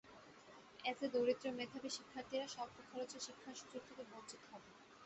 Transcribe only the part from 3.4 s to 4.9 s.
সুযোগ থেকে বঞ্চিত হবেন।